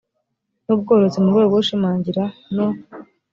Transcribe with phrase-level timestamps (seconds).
[0.65, 2.23] n ubworozi mu rwego rwo gushimangira
[2.55, 2.67] no